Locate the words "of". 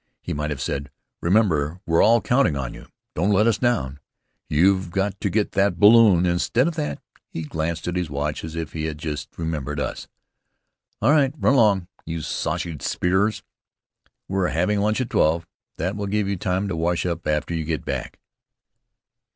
6.67-6.73